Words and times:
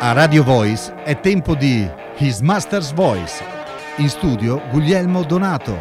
A 0.00 0.12
Radio 0.12 0.44
Voice 0.44 0.94
è 1.02 1.18
tempo 1.18 1.56
di 1.56 1.84
His 2.18 2.38
Master's 2.38 2.92
Voice. 2.92 3.42
In 3.96 4.08
studio 4.08 4.62
Guglielmo 4.70 5.24
Donato. 5.24 5.76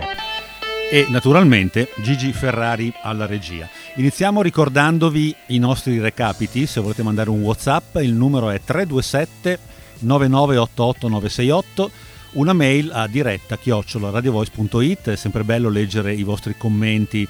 e 0.90 1.06
naturalmente 1.09 1.90
Gigi 2.02 2.34
Ferrari 2.34 2.92
alla 3.04 3.28
regia. 3.28 3.70
Iniziamo 3.98 4.42
ricordandovi 4.42 5.36
i 5.48 5.59
nostri 5.59 6.00
recapiti, 6.00 6.66
se 6.66 6.82
volete 6.82 7.04
mandare 7.04 7.30
un 7.30 7.42
Whatsapp 7.42 7.98
il 7.98 8.14
numero 8.14 8.50
è 8.50 8.59
327 8.59 9.59
9988 10.00 11.08
968, 11.09 11.92
una 12.31 12.54
mail 12.54 12.90
a 12.92 13.06
diretta 13.06 13.56
chiocciola 13.56 14.09
radiovoice.it, 14.09 15.09
è 15.09 15.16
sempre 15.16 15.44
bello 15.44 15.70
leggere 15.70 16.12
i 16.14 16.24
vostri 16.24 16.56
commenti 16.58 17.28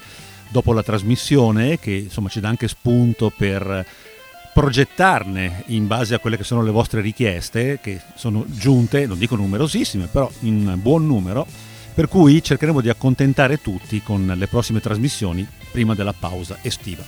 dopo 0.48 0.72
la 0.72 0.82
trasmissione 0.82 1.78
che 1.78 1.92
insomma 1.92 2.30
ci 2.30 2.40
dà 2.40 2.48
anche 2.48 2.68
spunto 2.68 3.30
per 3.36 3.84
progettarne 4.58 5.62
in 5.66 5.86
base 5.86 6.16
a 6.16 6.18
quelle 6.18 6.36
che 6.36 6.42
sono 6.42 6.62
le 6.62 6.72
vostre 6.72 7.00
richieste 7.00 7.78
che 7.80 8.00
sono 8.16 8.44
giunte, 8.48 9.06
non 9.06 9.16
dico 9.16 9.36
numerosissime, 9.36 10.08
però 10.08 10.28
in 10.40 10.80
buon 10.82 11.06
numero 11.06 11.46
per 11.94 12.08
cui 12.08 12.42
cercheremo 12.42 12.80
di 12.80 12.88
accontentare 12.88 13.60
tutti 13.60 14.02
con 14.02 14.34
le 14.36 14.48
prossime 14.48 14.80
trasmissioni 14.80 15.46
prima 15.70 15.94
della 15.94 16.12
pausa 16.12 16.58
estiva. 16.62 17.04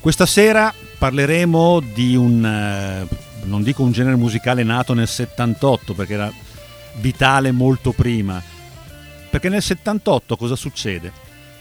Questa 0.00 0.24
sera 0.24 0.72
parleremo 0.96 1.80
di 1.80 2.16
un, 2.16 2.42
eh, 2.42 3.06
non 3.44 3.62
dico 3.62 3.82
un 3.82 3.92
genere 3.92 4.16
musicale 4.16 4.62
nato 4.62 4.94
nel 4.94 5.08
78 5.08 5.92
perché 5.92 6.14
era 6.14 6.32
vitale 7.00 7.52
molto 7.52 7.92
prima, 7.92 8.42
perché 9.28 9.50
nel 9.50 9.60
78 9.60 10.38
cosa 10.38 10.56
succede? 10.56 11.12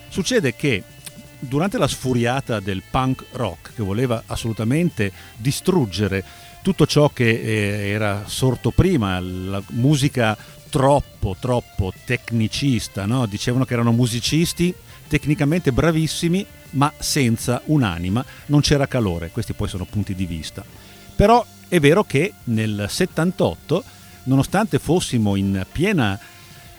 Succede 0.08 0.56
che 0.56 0.84
durante 1.40 1.78
la 1.78 1.88
sfuriata 1.88 2.60
del 2.60 2.82
punk 2.90 3.26
rock 3.32 3.76
che 3.76 3.84
voleva 3.84 4.24
assolutamente 4.26 5.12
distruggere 5.38 6.24
tutto 6.62 6.86
ciò 6.86 7.10
che 7.10 7.30
eh, 7.30 7.90
era 7.90 8.24
sorto 8.28 8.72
prima, 8.72 9.20
la 9.20 9.62
musica 9.70 10.38
troppo, 10.70 11.36
troppo 11.40 11.94
tecnicista, 12.06 13.06
no? 13.06 13.26
dicevano 13.26 13.66
che 13.66 13.74
erano 13.74 13.92
musicisti 13.92 14.74
tecnicamente 15.08 15.72
bravissimi, 15.72 16.46
ma 16.72 16.92
senza 16.98 17.62
un'anima, 17.66 18.24
non 18.48 18.60
c'era 18.60 18.88
calore, 18.88 19.30
questi 19.32 19.54
poi 19.54 19.70
sono 19.70 19.86
punti 19.86 20.14
di 20.14 20.26
vista. 20.26 20.64
Però 21.16 21.46
è 21.70 21.80
vero 21.80 22.04
che 22.04 22.34
nel 22.46 22.88
78, 22.90 23.84
nonostante 24.24 24.80
fossimo 24.80 25.36
in 25.36 25.66
piena 25.72 26.20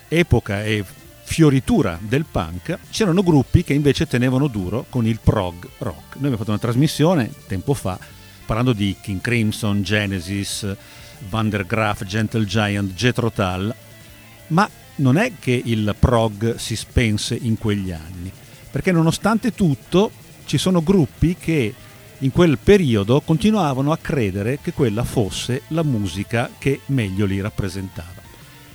epoca 0.08 0.62
e 0.62 0.84
fioritura 1.28 1.98
del 2.00 2.24
punk, 2.24 2.78
c'erano 2.90 3.22
gruppi 3.22 3.62
che 3.62 3.74
invece 3.74 4.06
tenevano 4.06 4.46
duro 4.46 4.86
con 4.88 5.06
il 5.06 5.20
prog 5.22 5.68
rock. 5.78 6.14
Noi 6.14 6.16
abbiamo 6.16 6.36
fatto 6.38 6.50
una 6.50 6.58
trasmissione 6.58 7.30
tempo 7.46 7.74
fa 7.74 7.98
parlando 8.46 8.72
di 8.72 8.96
King 8.98 9.20
Crimson, 9.20 9.82
Genesis, 9.82 10.66
Van 11.28 11.50
der 11.50 11.66
Graaf, 11.66 12.04
Gentle 12.04 12.46
Giant, 12.46 12.94
Jethro 12.94 13.30
Tull, 13.30 13.74
ma 14.48 14.68
non 14.96 15.18
è 15.18 15.32
che 15.38 15.60
il 15.62 15.94
prog 15.98 16.56
si 16.56 16.74
spense 16.74 17.38
in 17.38 17.58
quegli 17.58 17.92
anni, 17.92 18.32
perché 18.70 18.90
nonostante 18.90 19.52
tutto 19.52 20.10
ci 20.46 20.56
sono 20.56 20.82
gruppi 20.82 21.36
che 21.38 21.74
in 22.16 22.32
quel 22.32 22.56
periodo 22.56 23.20
continuavano 23.20 23.92
a 23.92 23.98
credere 23.98 24.60
che 24.62 24.72
quella 24.72 25.04
fosse 25.04 25.62
la 25.68 25.82
musica 25.82 26.50
che 26.56 26.80
meglio 26.86 27.26
li 27.26 27.42
rappresentava. 27.42 28.17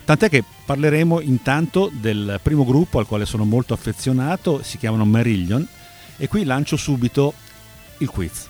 Tant'è 0.05 0.29
che 0.29 0.43
parleremo 0.65 1.21
intanto 1.21 1.89
del 1.91 2.39
primo 2.41 2.65
gruppo 2.65 2.99
al 2.99 3.07
quale 3.07 3.25
sono 3.25 3.45
molto 3.45 3.73
affezionato, 3.73 4.61
si 4.61 4.77
chiamano 4.77 5.05
Marillion, 5.05 5.65
e 6.17 6.27
qui 6.27 6.43
lancio 6.43 6.75
subito 6.75 7.33
il 7.99 8.09
quiz. 8.09 8.47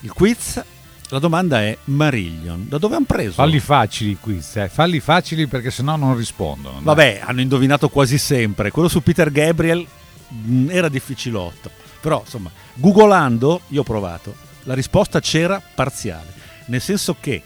Il 0.00 0.12
quiz, 0.12 0.62
la 1.08 1.18
domanda 1.18 1.60
è 1.60 1.76
Marillion, 1.84 2.68
da 2.68 2.78
dove 2.78 2.96
hanno 2.96 3.04
preso? 3.04 3.32
Falli 3.32 3.60
facili 3.60 4.12
i 4.12 4.18
quiz, 4.18 4.56
eh. 4.56 4.68
falli 4.68 5.00
facili 5.00 5.46
perché 5.46 5.70
sennò 5.70 5.96
non 5.96 6.16
rispondono. 6.16 6.76
dai. 6.76 6.84
Vabbè, 6.84 7.20
hanno 7.22 7.42
indovinato 7.42 7.90
quasi 7.90 8.16
sempre. 8.16 8.70
Quello 8.70 8.88
su 8.88 9.02
Peter 9.02 9.30
Gabriel 9.30 9.86
mh, 10.28 10.70
era 10.70 10.88
difficilotto. 10.88 11.70
Però, 12.00 12.22
insomma, 12.24 12.50
googolando, 12.74 13.60
io 13.68 13.82
ho 13.82 13.84
provato. 13.84 14.34
La 14.64 14.74
risposta 14.74 15.20
c'era 15.20 15.60
parziale. 15.74 16.32
Nel 16.66 16.80
senso 16.80 17.16
che 17.20 17.42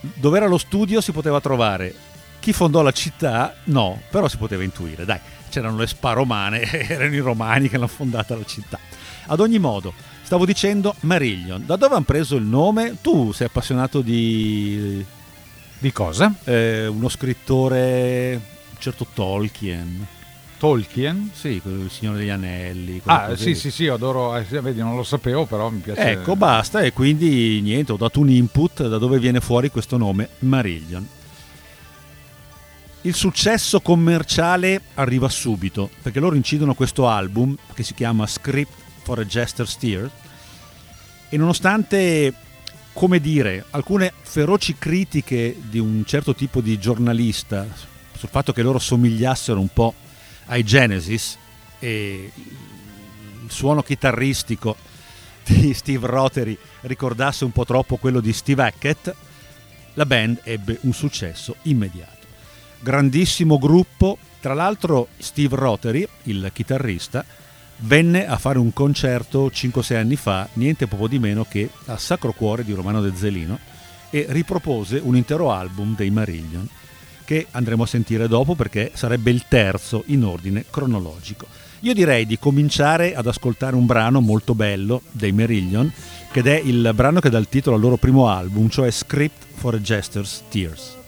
dove 0.00 0.36
era 0.36 0.46
lo 0.46 0.58
studio 0.58 1.00
si 1.00 1.12
poteva 1.12 1.40
trovare 1.40 1.94
chi 2.42 2.52
fondò 2.52 2.82
la 2.82 2.90
città, 2.90 3.54
no, 3.64 4.00
però 4.10 4.26
si 4.26 4.36
poteva 4.36 4.64
intuire. 4.64 5.04
Dai, 5.04 5.20
c'erano 5.48 5.76
le 5.76 5.86
spa 5.86 6.12
romane, 6.12 6.62
erano 6.88 7.14
i 7.14 7.20
romani 7.20 7.68
che 7.68 7.76
hanno 7.76 7.86
fondata 7.86 8.34
la 8.36 8.44
città. 8.44 8.80
Ad 9.26 9.38
ogni 9.38 9.60
modo, 9.60 9.92
stavo 10.22 10.44
dicendo 10.44 10.96
Marillion. 11.00 11.64
Da 11.64 11.76
dove 11.76 11.94
hanno 11.94 12.04
preso 12.04 12.34
il 12.34 12.42
nome? 12.42 12.96
Tu 13.00 13.30
sei 13.30 13.46
appassionato 13.46 14.00
di 14.00 15.04
Di 15.78 15.92
cosa? 15.92 16.34
eh, 16.44 16.88
uno 16.88 17.08
scrittore, 17.08 18.32
un 18.70 18.76
certo 18.80 19.06
Tolkien. 19.14 20.04
Tolkien? 20.58 21.30
Sì, 21.32 21.60
il 21.64 21.88
Signore 21.90 22.18
degli 22.18 22.28
Anelli. 22.30 23.00
Ah, 23.04 23.26
cose 23.28 23.42
sì, 23.42 23.54
sì, 23.54 23.70
sì, 23.70 23.86
adoro. 23.88 24.36
eh, 24.36 24.42
vedi, 24.60 24.80
non 24.80 24.96
lo 24.96 25.02
sapevo, 25.04 25.44
però 25.46 25.68
mi 25.70 25.78
piace. 25.78 26.00
Ecco, 26.02 26.34
basta. 26.36 26.80
E 26.80 26.92
quindi 26.92 27.60
niente, 27.60 27.92
ho 27.92 27.96
dato 27.96 28.18
un 28.20 28.30
input 28.30 28.86
da 28.88 28.98
dove 28.98 29.18
viene 29.18 29.40
fuori 29.40 29.70
questo 29.70 29.96
nome, 29.96 30.28
Marillion. 30.40 31.06
Il 33.04 33.14
successo 33.14 33.80
commerciale 33.80 34.80
arriva 34.94 35.28
subito, 35.28 35.90
perché 36.02 36.20
loro 36.20 36.36
incidono 36.36 36.74
questo 36.74 37.08
album 37.08 37.56
che 37.74 37.82
si 37.82 37.94
chiama 37.94 38.28
Script 38.28 38.72
for 39.02 39.18
a 39.18 39.24
Jester's 39.24 39.76
Tear 39.76 40.08
e 41.28 41.36
nonostante, 41.36 42.32
come 42.92 43.18
dire, 43.18 43.64
alcune 43.70 44.12
feroci 44.22 44.76
critiche 44.78 45.56
di 45.60 45.80
un 45.80 46.04
certo 46.06 46.32
tipo 46.32 46.60
di 46.60 46.78
giornalista 46.78 47.66
sul 48.16 48.28
fatto 48.28 48.52
che 48.52 48.62
loro 48.62 48.78
somigliassero 48.78 49.58
un 49.58 49.72
po' 49.72 49.94
ai 50.46 50.62
Genesis 50.62 51.36
e 51.80 52.30
il 53.42 53.50
suono 53.50 53.82
chitarristico 53.82 54.76
di 55.44 55.74
Steve 55.74 56.06
Rothery 56.06 56.56
ricordasse 56.82 57.44
un 57.44 57.50
po' 57.50 57.64
troppo 57.64 57.96
quello 57.96 58.20
di 58.20 58.32
Steve 58.32 58.62
Hackett, 58.62 59.12
la 59.94 60.06
band 60.06 60.38
ebbe 60.44 60.78
un 60.82 60.92
successo 60.92 61.56
immediato. 61.62 62.21
Grandissimo 62.82 63.58
gruppo, 63.58 64.18
tra 64.40 64.54
l'altro 64.54 65.06
Steve 65.18 65.54
Rothery, 65.54 66.04
il 66.24 66.50
chitarrista, 66.52 67.24
venne 67.76 68.26
a 68.26 68.36
fare 68.38 68.58
un 68.58 68.72
concerto 68.72 69.46
5-6 69.46 69.94
anni 69.94 70.16
fa, 70.16 70.48
niente 70.54 70.88
poco 70.88 71.06
di 71.06 71.20
meno 71.20 71.46
che 71.48 71.70
a 71.86 71.96
Sacro 71.96 72.32
Cuore 72.32 72.64
di 72.64 72.72
Romano 72.72 73.00
De 73.00 73.12
Zelino, 73.14 73.56
e 74.10 74.26
ripropose 74.30 75.00
un 75.00 75.14
intero 75.14 75.52
album 75.52 75.94
dei 75.94 76.10
Marillion, 76.10 76.68
che 77.24 77.46
andremo 77.52 77.84
a 77.84 77.86
sentire 77.86 78.26
dopo 78.26 78.56
perché 78.56 78.90
sarebbe 78.94 79.30
il 79.30 79.44
terzo 79.46 80.02
in 80.06 80.24
ordine 80.24 80.64
cronologico. 80.68 81.46
Io 81.82 81.94
direi 81.94 82.26
di 82.26 82.36
cominciare 82.36 83.14
ad 83.14 83.28
ascoltare 83.28 83.76
un 83.76 83.86
brano 83.86 84.20
molto 84.20 84.56
bello 84.56 85.02
dei 85.12 85.30
Marillion, 85.30 85.92
che 86.32 86.42
è 86.42 86.60
il 86.60 86.90
brano 86.96 87.20
che 87.20 87.30
dà 87.30 87.38
il 87.38 87.48
titolo 87.48 87.76
al 87.76 87.82
loro 87.82 87.96
primo 87.96 88.26
album, 88.26 88.68
cioè 88.68 88.90
Script 88.90 89.46
for 89.54 89.74
a 89.74 89.78
Jester's 89.78 90.42
Tears. 90.48 91.00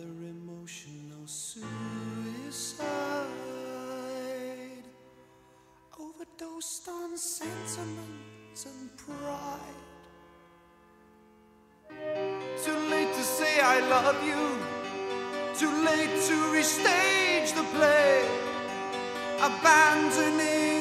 another 0.00 0.28
emotional 0.28 1.26
suicide. 1.26 2.86
Overdosed 5.98 6.88
on 6.88 7.16
sentiments 7.16 8.66
and 8.66 8.96
pride. 8.96 9.60
Too 12.64 12.78
late 12.90 13.12
to 13.14 13.22
say 13.22 13.60
I 13.60 13.80
love 13.88 14.22
you. 14.24 14.58
Too 15.58 15.72
late 15.84 16.22
to 16.28 16.34
restage 16.54 17.54
the 17.54 17.64
play. 17.76 18.24
Abandoning. 19.38 20.79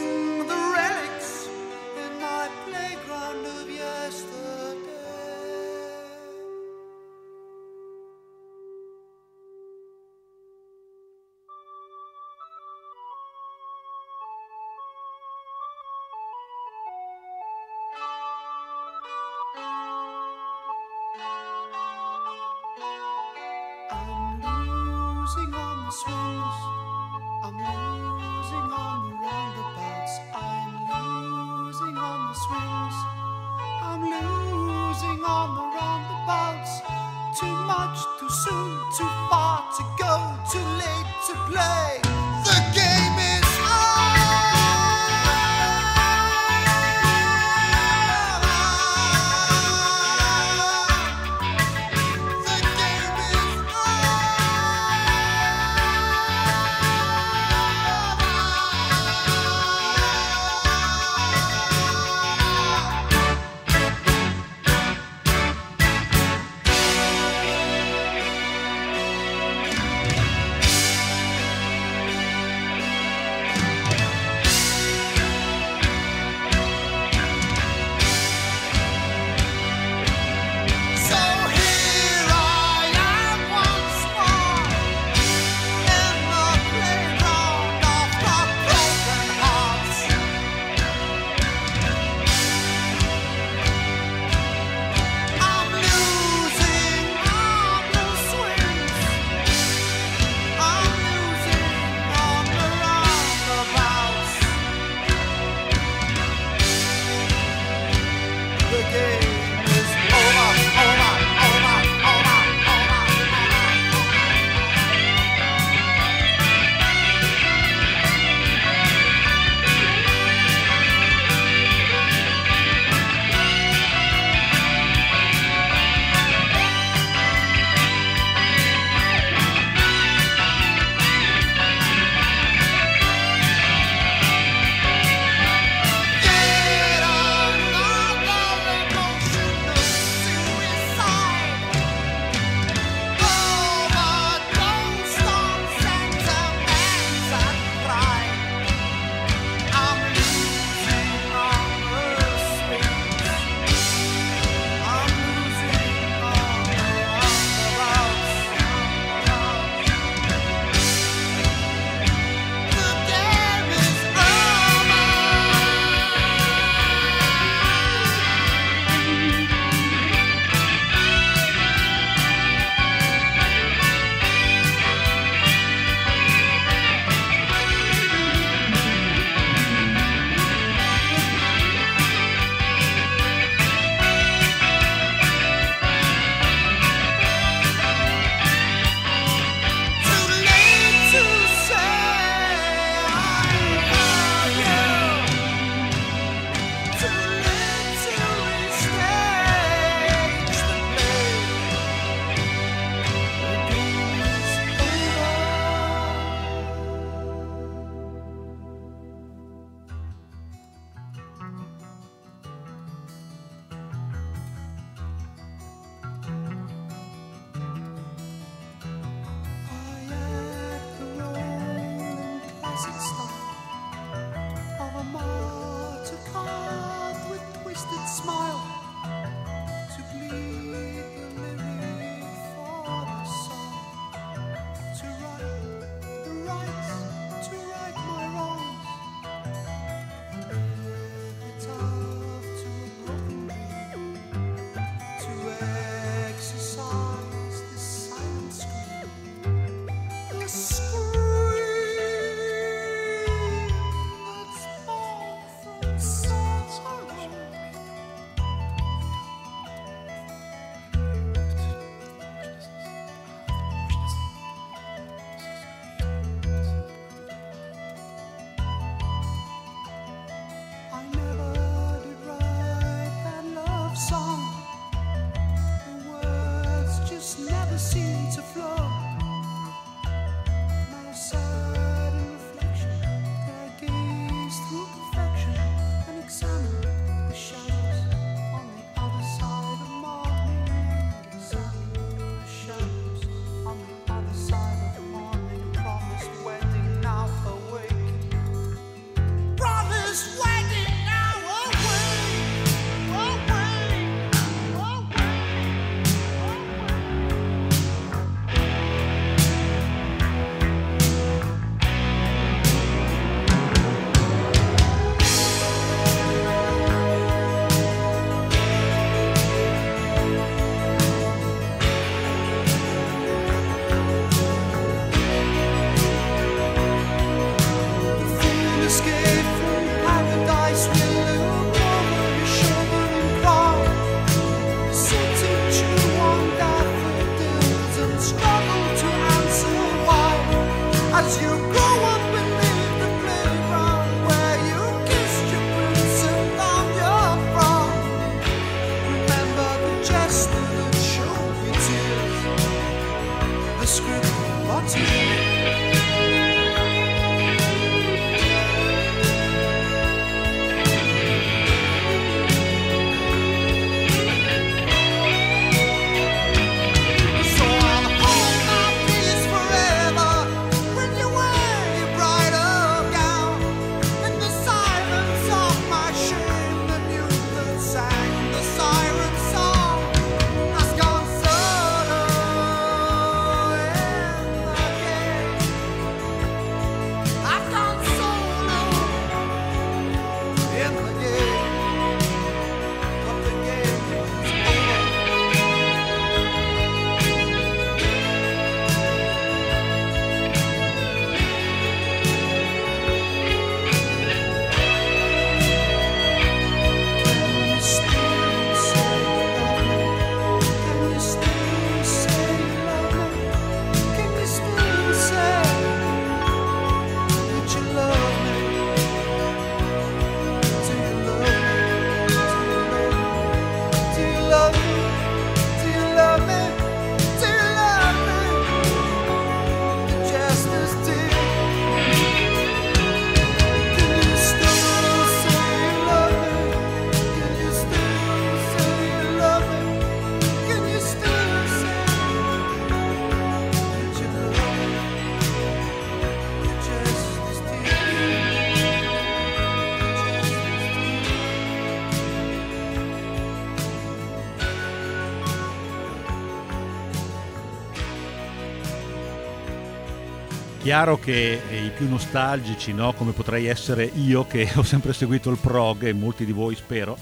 Chiaro 460.90 461.20
che 461.20 461.62
eh, 461.70 461.86
i 461.86 461.92
più 461.92 462.10
nostalgici, 462.10 462.94
no, 462.94 463.14
come 463.14 463.32
potrei 463.32 463.68
essere 463.68 464.06
io 464.06 464.48
che 464.48 464.68
ho 464.74 464.82
sempre 464.82 465.14
seguito 465.14 465.52
il 465.52 465.60
prog 465.60 466.02
e 466.06 466.14
molti 466.14 466.46
di 466.46 466.52
voi 466.52 466.74
spero, 466.74 467.16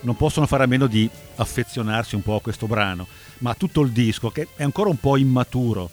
non 0.00 0.16
possono 0.16 0.48
fare 0.48 0.64
a 0.64 0.66
meno 0.66 0.88
di 0.88 1.08
affezionarsi 1.36 2.16
un 2.16 2.22
po' 2.22 2.34
a 2.34 2.40
questo 2.40 2.66
brano, 2.66 3.06
ma 3.38 3.54
tutto 3.54 3.82
il 3.82 3.90
disco 3.90 4.30
che 4.30 4.48
è 4.56 4.64
ancora 4.64 4.88
un 4.88 4.98
po' 4.98 5.16
immaturo. 5.16 5.88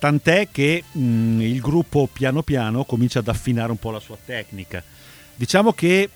Tant'è 0.00 0.48
che 0.50 0.82
mh, 0.90 1.42
il 1.42 1.60
gruppo 1.60 2.08
piano 2.12 2.42
piano 2.42 2.82
comincia 2.82 3.20
ad 3.20 3.28
affinare 3.28 3.70
un 3.70 3.78
po' 3.78 3.92
la 3.92 4.00
sua 4.00 4.16
tecnica. 4.22 4.82
Diciamo 5.36 5.72
che 5.74 6.10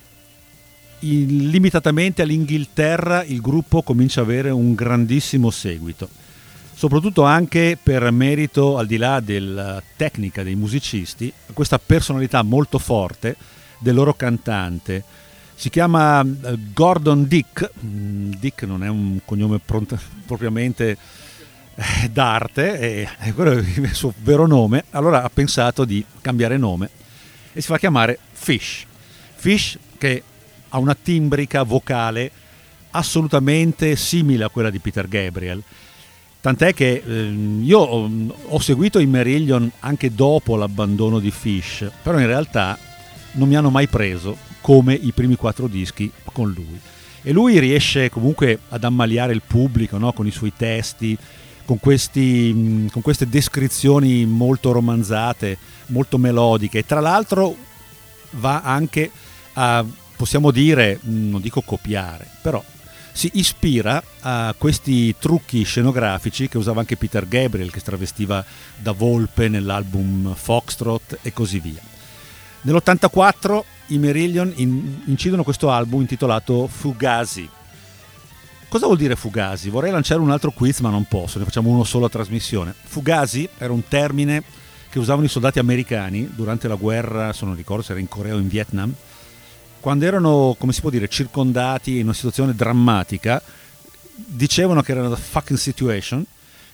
in- 0.98 1.50
limitatamente 1.50 2.22
all'Inghilterra 2.22 3.22
il 3.22 3.40
gruppo 3.40 3.82
comincia 3.82 4.22
ad 4.22 4.26
avere 4.26 4.50
un 4.50 4.74
grandissimo 4.74 5.50
seguito 5.50 6.24
soprattutto 6.76 7.22
anche 7.22 7.78
per 7.82 8.10
merito, 8.10 8.76
al 8.76 8.86
di 8.86 8.98
là 8.98 9.20
della 9.20 9.82
tecnica 9.96 10.42
dei 10.42 10.54
musicisti, 10.54 11.32
questa 11.54 11.78
personalità 11.78 12.42
molto 12.42 12.78
forte 12.78 13.34
del 13.78 13.94
loro 13.94 14.12
cantante. 14.12 15.02
Si 15.54 15.70
chiama 15.70 16.20
eh, 16.20 16.58
Gordon 16.74 17.26
Dick, 17.26 17.70
Mm, 17.82 18.32
Dick 18.38 18.64
non 18.64 18.84
è 18.84 18.88
un 18.88 19.20
cognome 19.24 19.58
pront- 19.58 19.98
propriamente 20.26 20.98
eh, 21.74 22.10
d'arte, 22.10 23.06
è 23.16 23.32
quello 23.32 23.52
il 23.52 23.94
suo 23.94 24.12
vero 24.18 24.46
nome, 24.46 24.84
allora 24.90 25.22
ha 25.22 25.30
pensato 25.30 25.86
di 25.86 26.04
cambiare 26.20 26.58
nome 26.58 26.90
e 27.54 27.62
si 27.62 27.68
fa 27.68 27.78
chiamare 27.78 28.18
Fish. 28.32 28.84
Fish 29.34 29.78
che 29.96 30.22
ha 30.68 30.78
una 30.78 30.94
timbrica 30.94 31.62
vocale 31.62 32.30
assolutamente 32.90 33.96
simile 33.96 34.44
a 34.44 34.50
quella 34.50 34.68
di 34.68 34.78
Peter 34.78 35.08
Gabriel. 35.08 35.62
Tant'è 36.46 36.74
che 36.74 37.02
ehm, 37.04 37.64
io 37.64 37.80
ho, 37.80 38.08
ho 38.50 38.58
seguito 38.60 39.00
i 39.00 39.06
Merillion 39.06 39.68
anche 39.80 40.14
dopo 40.14 40.54
l'abbandono 40.54 41.18
di 41.18 41.32
Fish, 41.32 41.90
però 42.00 42.20
in 42.20 42.26
realtà 42.26 42.78
non 43.32 43.48
mi 43.48 43.56
hanno 43.56 43.68
mai 43.68 43.88
preso 43.88 44.36
come 44.60 44.94
i 44.94 45.10
primi 45.10 45.34
quattro 45.34 45.66
dischi 45.66 46.08
con 46.22 46.52
lui. 46.52 46.78
E 47.24 47.32
lui 47.32 47.58
riesce 47.58 48.10
comunque 48.10 48.60
ad 48.68 48.84
ammaliare 48.84 49.32
il 49.32 49.42
pubblico 49.44 49.98
no? 49.98 50.12
con 50.12 50.28
i 50.28 50.30
suoi 50.30 50.52
testi, 50.56 51.18
con, 51.64 51.80
questi, 51.80 52.52
mh, 52.54 52.90
con 52.90 53.02
queste 53.02 53.28
descrizioni 53.28 54.24
molto 54.24 54.70
romanzate, 54.70 55.58
molto 55.86 56.16
melodiche. 56.16 56.78
E 56.78 56.86
tra 56.86 57.00
l'altro 57.00 57.56
va 58.34 58.60
anche 58.60 59.10
a, 59.54 59.84
possiamo 60.16 60.52
dire, 60.52 61.00
mh, 61.02 61.28
non 61.28 61.40
dico 61.40 61.60
copiare, 61.62 62.24
però 62.40 62.62
si 63.16 63.30
ispira 63.32 64.02
a 64.20 64.54
questi 64.58 65.16
trucchi 65.18 65.62
scenografici 65.62 66.50
che 66.50 66.58
usava 66.58 66.80
anche 66.80 66.98
Peter 66.98 67.26
Gabriel, 67.26 67.70
che 67.70 67.80
travestiva 67.80 68.44
da 68.76 68.92
volpe 68.92 69.48
nell'album 69.48 70.34
Foxtrot 70.34 71.20
e 71.22 71.32
così 71.32 71.58
via. 71.58 71.80
Nell'84 72.60 73.62
i 73.86 73.96
Merillion 73.96 74.52
in- 74.56 75.00
incidono 75.06 75.44
questo 75.44 75.70
album 75.70 76.02
intitolato 76.02 76.66
Fugazi. 76.66 77.48
Cosa 78.68 78.84
vuol 78.84 78.98
dire 78.98 79.16
Fugazi? 79.16 79.70
Vorrei 79.70 79.92
lanciare 79.92 80.20
un 80.20 80.30
altro 80.30 80.50
quiz, 80.50 80.80
ma 80.80 80.90
non 80.90 81.04
posso, 81.04 81.38
ne 81.38 81.46
facciamo 81.46 81.70
uno 81.70 81.84
solo 81.84 82.04
a 82.04 82.10
trasmissione. 82.10 82.74
Fugazi 82.84 83.48
era 83.56 83.72
un 83.72 83.88
termine 83.88 84.42
che 84.90 84.98
usavano 84.98 85.24
i 85.24 85.30
soldati 85.30 85.58
americani 85.58 86.28
durante 86.34 86.68
la 86.68 86.74
guerra, 86.74 87.32
se 87.32 87.46
non 87.46 87.56
ricordo 87.56 87.82
se 87.82 87.92
era 87.92 88.00
in 88.00 88.08
Corea 88.08 88.34
o 88.34 88.38
in 88.38 88.48
Vietnam, 88.48 88.94
quando 89.86 90.04
erano, 90.04 90.56
come 90.58 90.72
si 90.72 90.80
può 90.80 90.90
dire, 90.90 91.06
circondati 91.06 91.98
in 91.98 92.06
una 92.06 92.12
situazione 92.12 92.56
drammatica, 92.56 93.40
dicevano 94.16 94.82
che 94.82 94.90
era 94.90 95.06
una 95.06 95.14
fucking 95.14 95.56
situation 95.56 96.26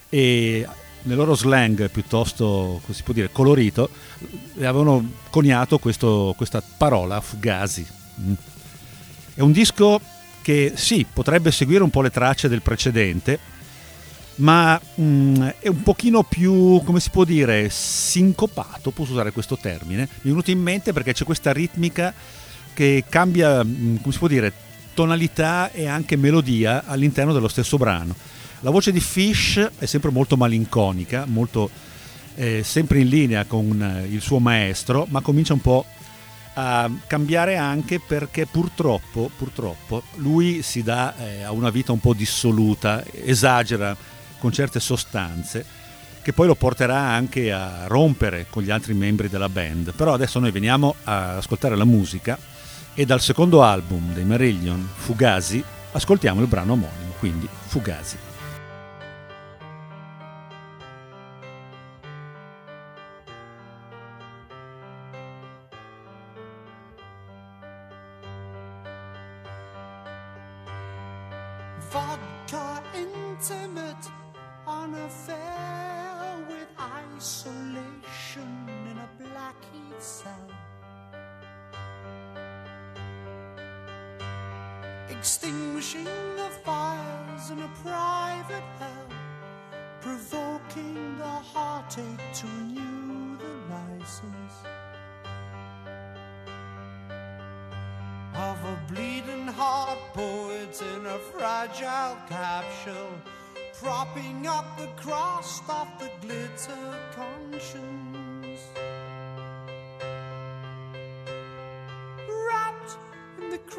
e 0.09 0.67
nel 1.03 1.15
loro 1.15 1.35
slang 1.35 1.91
piuttosto, 1.91 2.79
come 2.81 2.95
si 2.95 3.03
può 3.03 3.13
dire, 3.13 3.29
colorito, 3.31 3.87
avevano 4.55 5.11
coniato 5.29 5.77
questo- 5.77 6.33
questa 6.35 6.63
parola, 6.75 7.21
fugazi. 7.21 7.85
Mm. 8.19 8.33
È 9.35 9.41
un 9.41 9.51
disco 9.51 10.01
che 10.41 10.73
sì, 10.75 11.05
potrebbe 11.05 11.51
seguire 11.51 11.83
un 11.83 11.91
po' 11.91 12.01
le 12.01 12.09
tracce 12.09 12.49
del 12.49 12.63
precedente, 12.63 13.37
ma 14.37 14.81
mm, 14.99 15.43
è 15.59 15.67
un 15.67 15.83
pochino 15.83 16.23
più, 16.23 16.81
come 16.83 16.99
si 16.99 17.11
può 17.11 17.25
dire, 17.25 17.69
sincopato, 17.69 18.89
posso 18.89 19.11
usare 19.11 19.31
questo 19.31 19.55
termine. 19.55 20.01
Mi 20.01 20.07
è 20.07 20.27
venuto 20.29 20.49
in 20.49 20.63
mente 20.63 20.93
perché 20.93 21.13
c'è 21.13 21.25
questa 21.25 21.53
ritmica 21.53 22.41
che 22.73 23.03
cambia, 23.07 23.63
mm, 23.63 23.97
come 23.97 24.11
si 24.13 24.19
può 24.19 24.27
dire, 24.27 24.51
tonalità 24.93 25.71
e 25.71 25.87
anche 25.87 26.15
melodia 26.15 26.83
all'interno 26.85 27.33
dello 27.33 27.47
stesso 27.47 27.77
brano. 27.77 28.15
La 28.61 28.69
voce 28.69 28.91
di 28.91 28.99
Fish 28.99 29.71
è 29.77 29.85
sempre 29.85 30.11
molto 30.11 30.37
malinconica, 30.37 31.25
molto, 31.27 31.69
eh, 32.35 32.63
sempre 32.63 32.99
in 32.99 33.09
linea 33.09 33.45
con 33.45 33.81
eh, 33.81 34.07
il 34.07 34.21
suo 34.21 34.39
maestro, 34.39 35.05
ma 35.09 35.21
comincia 35.21 35.53
un 35.53 35.61
po' 35.61 35.85
a 36.55 36.89
cambiare 37.07 37.57
anche 37.57 37.99
perché 37.99 38.45
purtroppo, 38.45 39.29
purtroppo 39.35 40.03
lui 40.15 40.61
si 40.61 40.83
dà 40.83 41.15
eh, 41.17 41.43
a 41.43 41.51
una 41.51 41.71
vita 41.71 41.91
un 41.91 41.99
po' 41.99 42.13
dissoluta, 42.13 43.03
esagera 43.11 43.95
con 44.37 44.51
certe 44.51 44.79
sostanze 44.79 45.65
che 46.21 46.31
poi 46.31 46.47
lo 46.47 46.55
porterà 46.55 46.99
anche 46.99 47.51
a 47.51 47.85
rompere 47.87 48.45
con 48.49 48.63
gli 48.63 48.71
altri 48.71 48.93
membri 48.93 49.27
della 49.27 49.49
band. 49.49 49.93
Però 49.93 50.13
adesso 50.13 50.39
noi 50.39 50.51
veniamo 50.51 50.95
a 51.03 51.35
ascoltare 51.35 51.75
la 51.75 51.83
musica 51.83 52.39
e 52.95 53.05
dal 53.05 53.21
secondo 53.21 53.63
album 53.63 54.13
dei 54.13 54.23
Marillion, 54.23 54.87
Fugazi, 54.95 55.63
ascoltiamo 55.91 56.41
il 56.41 56.47
brano 56.47 56.73
omonimo, 56.73 57.13
quindi 57.19 57.47
Fugazi. 57.67 58.17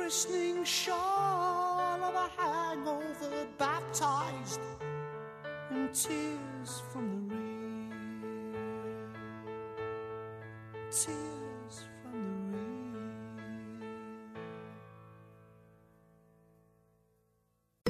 Christening 0.04 0.62
shawl 0.64 2.04
of 2.04 2.14
a 2.14 2.28
hangover, 2.36 3.46
baptized 3.56 4.60
in 5.70 5.88
tears 5.94 6.82
from 6.92 7.08
the 7.08 7.23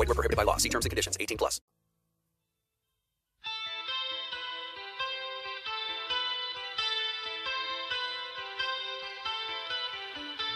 Void 0.00 0.08
were 0.08 0.14
prohibited 0.14 0.36
by 0.38 0.44
law. 0.44 0.56
See 0.56 0.70
terms 0.70 0.86
and 0.86 0.90
conditions. 0.90 1.18
18 1.20 1.36
plus. 1.36 1.60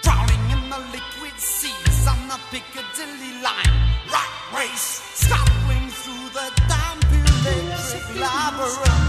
Drowning 0.03 0.45
in 0.51 0.71
the 0.71 0.79
liquid 0.97 1.37
seas 1.37 2.09
on 2.09 2.27
the 2.27 2.41
Piccadilly 2.51 3.43
line. 3.43 3.75
Rat 4.11 4.33
race, 4.57 5.03
scuttling 5.13 5.91
through 5.91 6.29
the 6.33 6.49
damp 6.67 7.05
electric 7.13 8.21
labyrinth. 8.21 9.04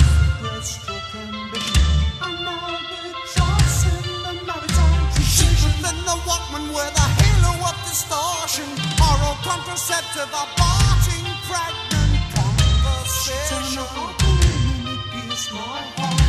contraceptive 9.55 10.31
aborting 10.43 11.27
pregnant 11.47 12.15
conversation. 12.35 13.15
She 13.23 13.39
turned 13.47 13.77
the 13.79 13.85
corner 13.95 14.35
and 14.91 14.99
pierced 15.11 15.51
my 15.53 15.79
heart. 15.95 16.27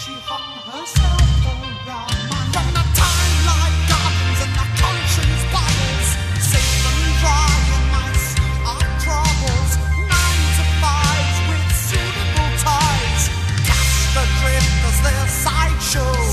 She 0.00 0.12
hung 0.24 0.52
herself 0.72 1.44
around 1.52 2.16
my 2.32 2.40
From 2.54 2.68
the 2.72 2.84
time 2.96 3.36
like 3.50 3.76
gardens 3.92 4.40
and 4.44 4.54
the 4.56 4.66
conscience 4.80 5.44
bottles, 5.52 6.08
safe 6.40 6.84
and 6.88 7.04
dry 7.20 7.52
in 7.76 7.84
my 7.92 8.08
our 8.72 8.88
troubles. 9.04 9.70
Nine 10.08 10.44
to 10.56 10.64
fives 10.80 11.38
with 11.52 11.68
suitable 11.76 12.52
ties. 12.64 13.22
Cast 13.68 14.16
adrift 14.16 14.80
as 14.88 14.98
their 15.04 15.26
sideshows. 15.44 16.31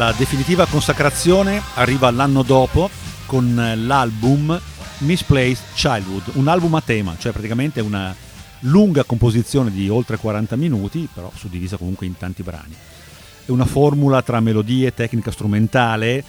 La 0.00 0.14
definitiva 0.16 0.64
consacrazione 0.64 1.60
arriva 1.74 2.10
l'anno 2.10 2.42
dopo 2.42 2.88
con 3.26 3.54
l'album 3.84 4.58
Misplaced 5.00 5.74
Childhood, 5.74 6.36
un 6.36 6.48
album 6.48 6.74
a 6.76 6.80
tema, 6.80 7.16
cioè 7.18 7.32
praticamente 7.32 7.82
una 7.82 8.16
lunga 8.60 9.04
composizione 9.04 9.70
di 9.70 9.90
oltre 9.90 10.16
40 10.16 10.56
minuti, 10.56 11.06
però 11.12 11.30
suddivisa 11.34 11.76
comunque 11.76 12.06
in 12.06 12.16
tanti 12.16 12.42
brani. 12.42 12.74
È 13.44 13.50
una 13.50 13.66
formula 13.66 14.22
tra 14.22 14.40
melodie 14.40 14.94
tecnica 14.94 15.30
strumentale 15.30 16.24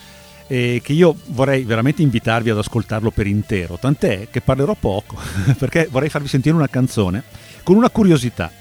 eh, 0.48 0.82
che 0.84 0.92
io 0.92 1.16
vorrei 1.28 1.64
veramente 1.64 2.02
invitarvi 2.02 2.50
ad 2.50 2.58
ascoltarlo 2.58 3.10
per 3.12 3.26
intero, 3.26 3.78
tant'è 3.80 4.28
che 4.30 4.42
parlerò 4.42 4.76
poco, 4.78 5.18
perché 5.58 5.88
vorrei 5.90 6.10
farvi 6.10 6.28
sentire 6.28 6.56
una 6.56 6.68
canzone 6.68 7.24
con 7.64 7.78
una 7.78 7.90
curiosità. 7.90 8.52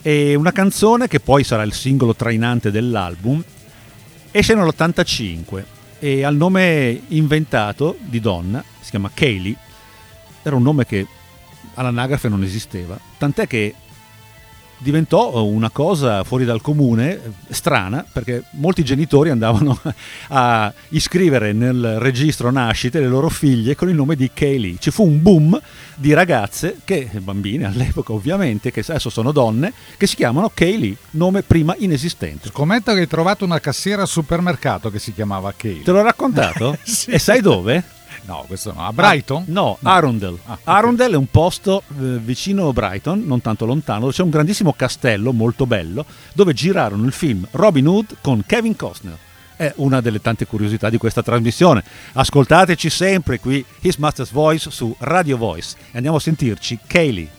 È 0.00 0.34
una 0.34 0.52
canzone 0.52 1.08
che 1.08 1.20
poi 1.20 1.44
sarà 1.44 1.62
il 1.62 1.74
singolo 1.74 2.14
trainante 2.14 2.70
dell'album. 2.70 3.44
Esce 4.30 4.54
nell'85 4.54 5.64
e 5.98 6.22
ha 6.22 6.28
il 6.28 6.36
nome 6.36 7.02
inventato 7.08 7.96
di 7.98 8.20
donna, 8.20 8.62
si 8.80 8.90
chiama 8.90 9.10
Kaylee. 9.12 9.56
Era 10.42 10.56
un 10.56 10.62
nome 10.62 10.86
che 10.86 11.06
all'anagrafe 11.74 12.28
non 12.28 12.42
esisteva, 12.42 12.98
tant'è 13.16 13.46
che 13.46 13.74
diventò 14.78 15.44
una 15.44 15.70
cosa 15.70 16.24
fuori 16.24 16.44
dal 16.44 16.60
comune, 16.60 17.12
eh, 17.12 17.20
strana, 17.50 18.04
perché 18.10 18.44
molti 18.52 18.84
genitori 18.84 19.30
andavano 19.30 19.78
a 20.28 20.72
iscrivere 20.90 21.52
nel 21.52 21.98
registro 21.98 22.50
nascite 22.50 23.00
le 23.00 23.08
loro 23.08 23.28
figlie 23.28 23.74
con 23.74 23.88
il 23.88 23.94
nome 23.94 24.16
di 24.16 24.30
Kaylee. 24.32 24.76
Ci 24.78 24.90
fu 24.90 25.04
un 25.04 25.20
boom 25.20 25.60
di 25.94 26.12
ragazze, 26.12 26.78
che 26.84 27.10
bambine 27.18 27.66
all'epoca 27.66 28.12
ovviamente, 28.12 28.70
che 28.70 28.84
adesso 28.86 29.10
sono 29.10 29.32
donne, 29.32 29.72
che 29.96 30.06
si 30.06 30.16
chiamano 30.16 30.50
Kaylee, 30.52 30.96
nome 31.12 31.42
prima 31.42 31.74
inesistente. 31.78 32.48
Scommetto 32.48 32.92
che 32.92 33.00
hai 33.00 33.08
trovato 33.08 33.44
una 33.44 33.60
cassiera 33.60 34.02
al 34.02 34.08
supermercato 34.08 34.90
che 34.90 34.98
si 34.98 35.12
chiamava 35.12 35.52
Kaylee. 35.56 35.82
Te 35.82 35.90
l'ho 35.90 36.02
raccontato? 36.02 36.76
Sì. 36.88 37.10
E 37.10 37.18
sai 37.18 37.40
dove? 37.40 37.84
No, 38.28 38.44
questo 38.46 38.74
no. 38.74 38.84
A 38.84 38.92
Brighton? 38.92 39.40
Ah, 39.40 39.44
no, 39.46 39.78
Arundel. 39.82 40.38
Ah, 40.44 40.52
ok. 40.52 40.58
Arundel 40.64 41.12
è 41.12 41.16
un 41.16 41.30
posto 41.30 41.82
eh, 41.98 42.18
vicino 42.18 42.68
a 42.68 42.72
Brighton, 42.74 43.24
non 43.24 43.40
tanto 43.40 43.64
lontano, 43.64 44.00
dove 44.00 44.12
c'è 44.12 44.22
un 44.22 44.28
grandissimo 44.28 44.74
castello 44.74 45.32
molto 45.32 45.66
bello, 45.66 46.04
dove 46.34 46.52
girarono 46.52 47.06
il 47.06 47.12
film 47.12 47.48
Robin 47.52 47.86
Hood 47.86 48.16
con 48.20 48.44
Kevin 48.46 48.76
Costner. 48.76 49.16
È 49.56 49.72
una 49.76 50.02
delle 50.02 50.20
tante 50.20 50.46
curiosità 50.46 50.90
di 50.90 50.98
questa 50.98 51.22
trasmissione. 51.22 51.82
Ascoltateci 52.12 52.90
sempre 52.90 53.40
qui 53.40 53.64
His 53.80 53.96
Master's 53.96 54.30
Voice 54.30 54.70
su 54.70 54.94
Radio 54.98 55.38
Voice 55.38 55.74
e 55.90 55.96
andiamo 55.96 56.18
a 56.18 56.20
sentirci 56.20 56.78
Kaylee. 56.86 57.37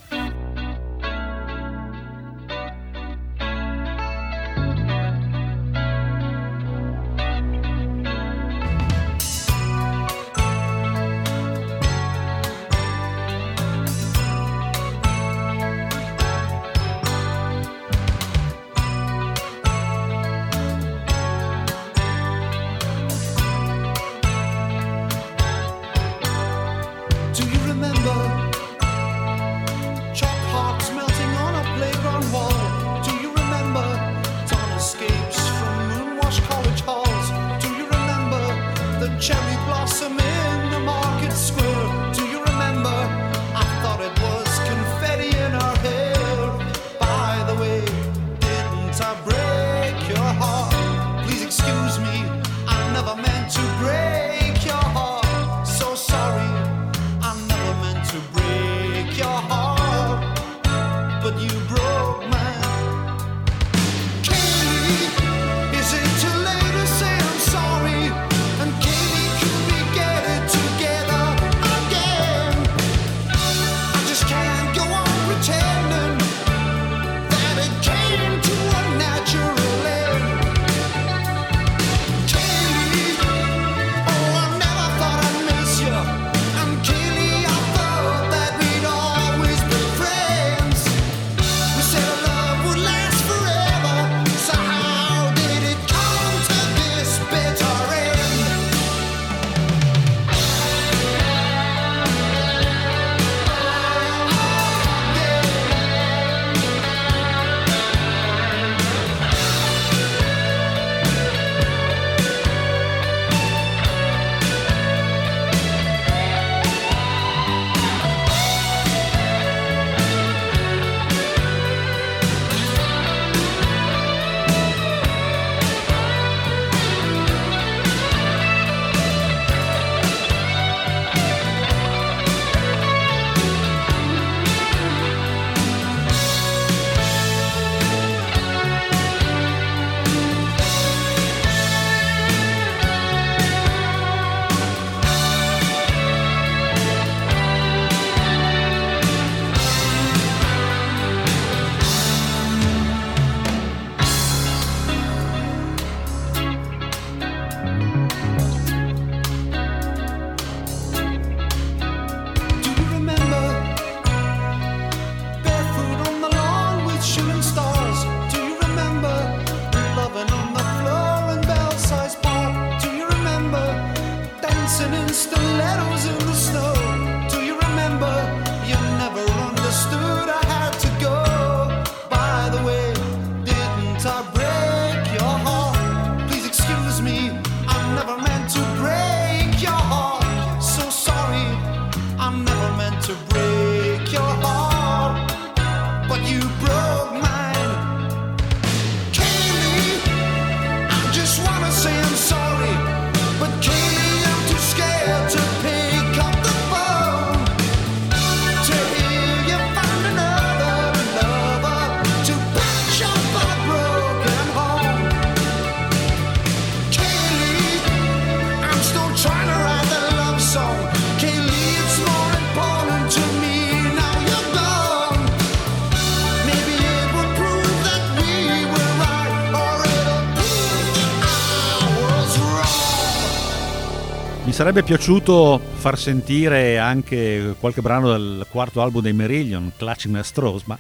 Sarebbe 234.69 234.87
piaciuto 234.87 235.59
far 235.77 235.97
sentire 235.97 236.77
anche 236.77 237.55
qualche 237.59 237.81
brano 237.81 238.11
del 238.11 238.45
quarto 238.51 238.83
album 238.83 239.01
dei 239.01 239.13
Merillion, 239.13 239.71
Clutching 239.75 240.15
at 240.15 240.23
Straws, 240.23 240.61
ma 240.65 240.77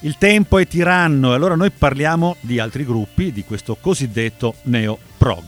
il 0.00 0.18
tempo 0.18 0.58
è 0.58 0.66
tiranno 0.66 1.32
e 1.32 1.36
allora 1.36 1.54
noi 1.54 1.70
parliamo 1.70 2.36
di 2.40 2.58
altri 2.58 2.84
gruppi, 2.84 3.32
di 3.32 3.42
questo 3.44 3.78
cosiddetto 3.80 4.56
neo-prog. 4.64 5.44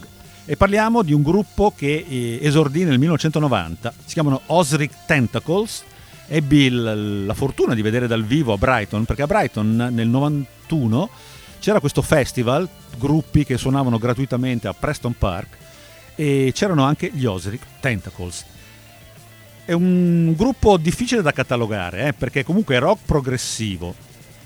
E 0.46 0.56
parliamo 0.56 1.02
di 1.02 1.12
un 1.12 1.22
gruppo 1.22 1.74
che 1.76 2.06
eh, 2.08 2.38
esordì 2.40 2.84
nel 2.84 2.98
1990, 2.98 3.92
si 4.02 4.14
chiamano 4.14 4.40
Osric 4.46 5.04
Tentacles. 5.04 5.84
Ebbi 6.26 6.70
la 6.70 7.34
fortuna 7.34 7.74
di 7.74 7.82
vedere 7.82 8.06
dal 8.06 8.24
vivo 8.24 8.54
a 8.54 8.56
Brighton, 8.56 9.04
perché 9.04 9.20
a 9.20 9.26
Brighton 9.26 9.90
nel 9.92 10.08
91 10.08 11.10
c'era 11.58 11.80
questo 11.80 12.00
festival, 12.00 12.66
gruppi 12.96 13.44
che 13.44 13.58
suonavano 13.58 13.98
gratuitamente 13.98 14.68
a 14.68 14.72
Preston 14.72 15.14
Park 15.18 15.58
e 16.14 16.52
c'erano 16.54 16.84
anche 16.84 17.10
gli 17.12 17.24
Osric 17.24 17.62
Tentacles. 17.80 18.44
È 19.64 19.72
un 19.72 20.34
gruppo 20.36 20.76
difficile 20.76 21.22
da 21.22 21.32
catalogare, 21.32 22.08
eh, 22.08 22.12
perché 22.12 22.44
comunque 22.44 22.76
è 22.76 22.78
rock 22.78 23.00
progressivo, 23.06 23.94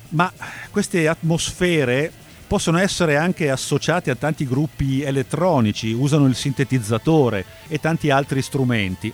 ma 0.09 0.31
queste 0.71 1.07
atmosfere 1.07 2.11
possono 2.47 2.79
essere 2.79 3.15
anche 3.15 3.51
associate 3.51 4.09
a 4.09 4.15
tanti 4.15 4.47
gruppi 4.47 5.03
elettronici, 5.03 5.91
usano 5.91 6.25
il 6.25 6.35
sintetizzatore 6.35 7.45
e 7.67 7.79
tanti 7.79 8.09
altri 8.09 8.41
strumenti. 8.41 9.13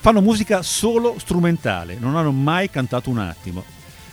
Fanno 0.00 0.22
musica 0.22 0.62
solo 0.62 1.16
strumentale, 1.18 1.98
non 2.00 2.16
hanno 2.16 2.32
mai 2.32 2.70
cantato 2.70 3.10
un 3.10 3.18
attimo. 3.18 3.62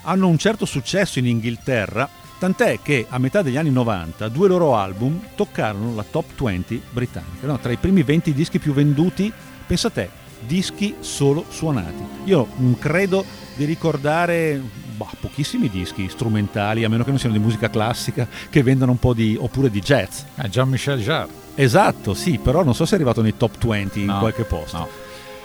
Hanno 0.01 0.27
un 0.27 0.37
certo 0.37 0.65
successo 0.65 1.19
in 1.19 1.27
Inghilterra, 1.27 2.09
tant'è 2.39 2.79
che 2.81 3.05
a 3.09 3.17
metà 3.17 3.41
degli 3.41 3.57
anni 3.57 3.71
90 3.71 4.27
due 4.29 4.47
loro 4.47 4.75
album 4.75 5.19
toccarono 5.35 5.95
la 5.95 6.05
top 6.09 6.41
20 6.43 6.81
britannica, 6.91 7.47
no? 7.47 7.57
tra 7.59 7.71
i 7.71 7.77
primi 7.77 8.03
20 8.03 8.33
dischi 8.33 8.59
più 8.59 8.73
venduti, 8.73 9.31
pensa 9.65 9.89
te, 9.89 10.09
dischi 10.45 10.95
solo 10.99 11.45
suonati. 11.49 12.03
Io 12.25 12.47
credo 12.79 13.23
di 13.55 13.65
ricordare 13.65 14.61
bah, 14.95 15.09
pochissimi 15.19 15.69
dischi 15.69 16.09
strumentali, 16.09 16.83
a 16.83 16.89
meno 16.89 17.03
che 17.03 17.09
non 17.09 17.19
siano 17.19 17.35
di 17.35 17.41
musica 17.41 17.69
classica, 17.69 18.27
che 18.49 18.63
vendano 18.63 18.91
un 18.91 18.99
po' 18.99 19.13
di... 19.13 19.35
oppure 19.39 19.69
di 19.69 19.79
jazz. 19.79 20.21
Eh, 20.35 20.47
Jean-Michel 20.49 21.01
Jarre. 21.01 21.45
Esatto, 21.55 22.13
sì, 22.13 22.37
però 22.37 22.63
non 22.63 22.75
so 22.75 22.85
se 22.85 22.91
è 22.91 22.95
arrivato 22.95 23.21
nei 23.23 23.35
top 23.35 23.65
20 23.65 23.99
in 23.99 24.05
No, 24.05 24.19
qualche 24.19 24.43
posto. 24.43 24.77
no. 24.77 24.87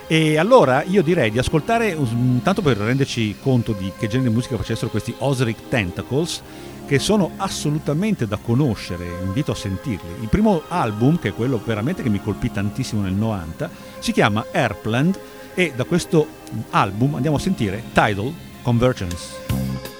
E 0.09 0.37
allora 0.37 0.83
io 0.83 1.03
direi 1.03 1.31
di 1.31 1.39
ascoltare, 1.39 1.95
um, 1.95 2.43
tanto 2.43 2.61
per 2.61 2.77
renderci 2.77 3.37
conto 3.41 3.73
di 3.73 3.91
che 3.99 4.09
genere 4.09 4.29
di 4.29 4.35
musica 4.35 4.59
facessero 4.59 4.91
questi 4.91 5.15
Osric 5.19 5.69
Tentacles, 5.71 6.43
che 6.93 6.99
sono 6.99 7.31
assolutamente 7.39 8.27
da 8.27 8.37
conoscere, 8.37 9.07
invito 9.23 9.53
a 9.53 9.55
sentirli. 9.55 10.21
Il 10.21 10.29
primo 10.29 10.61
album, 10.69 11.19
che 11.19 11.31
è 11.31 11.33
quello 11.35 11.59
veramente 11.65 12.03
che 12.03 12.11
mi 12.11 12.21
colpì 12.21 12.53
tantissimo 12.53 13.01
nel 13.01 13.15
90, 13.15 13.71
si 13.99 14.13
chiama 14.13 14.45
Airplant 14.53 15.19
e 15.55 15.73
da 15.75 15.85
questo 15.85 16.27
album 16.69 17.15
andiamo 17.15 17.39
a 17.39 17.41
sentire 17.41 17.83
Tidal 17.95 18.31
Convergence. 18.61 19.92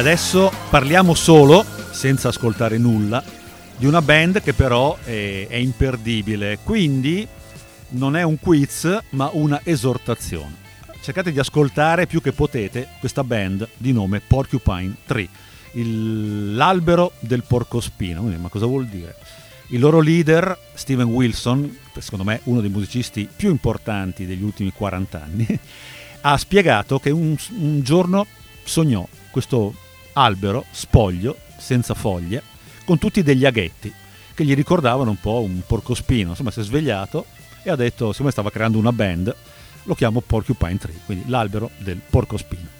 Adesso 0.00 0.50
parliamo 0.70 1.12
solo, 1.12 1.62
senza 1.90 2.28
ascoltare 2.28 2.78
nulla, 2.78 3.22
di 3.76 3.84
una 3.84 4.00
band 4.00 4.40
che 4.40 4.54
però 4.54 4.96
è, 5.04 5.46
è 5.46 5.56
imperdibile. 5.56 6.58
Quindi 6.64 7.28
non 7.90 8.16
è 8.16 8.22
un 8.22 8.38
quiz, 8.38 8.98
ma 9.10 9.28
una 9.34 9.60
esortazione. 9.62 10.56
Cercate 11.02 11.32
di 11.32 11.38
ascoltare 11.38 12.06
più 12.06 12.22
che 12.22 12.32
potete 12.32 12.88
questa 12.98 13.22
band 13.24 13.68
di 13.76 13.92
nome 13.92 14.22
Porcupine 14.26 14.94
Tree, 15.04 15.28
il- 15.72 16.54
l'albero 16.54 17.12
del 17.20 17.44
porcospino. 17.46 18.22
Ma 18.22 18.48
cosa 18.48 18.64
vuol 18.64 18.86
dire? 18.86 19.14
Il 19.68 19.80
loro 19.80 20.00
leader, 20.00 20.58
Steven 20.72 21.08
Wilson, 21.08 21.76
secondo 21.98 22.24
me 22.24 22.40
uno 22.44 22.62
dei 22.62 22.70
musicisti 22.70 23.28
più 23.36 23.50
importanti 23.50 24.24
degli 24.24 24.42
ultimi 24.42 24.72
40 24.72 25.22
anni, 25.22 25.46
ha 26.22 26.38
spiegato 26.38 26.98
che 26.98 27.10
un, 27.10 27.36
un 27.58 27.82
giorno 27.82 28.26
sognò 28.64 29.06
questo 29.30 29.74
albero 30.14 30.64
spoglio, 30.70 31.36
senza 31.58 31.94
foglie, 31.94 32.42
con 32.84 32.98
tutti 32.98 33.22
degli 33.22 33.44
aghetti 33.44 33.92
che 34.34 34.44
gli 34.44 34.54
ricordavano 34.54 35.10
un 35.10 35.20
po' 35.20 35.40
un 35.42 35.60
porcospino. 35.66 36.30
Insomma, 36.30 36.50
si 36.50 36.60
è 36.60 36.62
svegliato 36.62 37.26
e 37.62 37.70
ha 37.70 37.76
detto, 37.76 38.12
siccome 38.12 38.30
stava 38.30 38.50
creando 38.50 38.78
una 38.78 38.92
band, 38.92 39.34
lo 39.84 39.94
chiamo 39.94 40.20
Porcupine 40.20 40.78
Tree, 40.78 40.98
quindi 41.04 41.28
l'albero 41.28 41.70
del 41.78 42.00
porcospino. 42.08 42.78